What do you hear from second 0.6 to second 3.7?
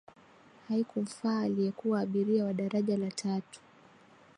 haikumfaa aliyekuwa abiria wa daraja la tatu